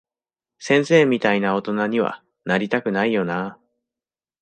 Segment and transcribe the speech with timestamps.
[0.57, 3.61] 先生みたいな大人には、なりたくないよなぁ。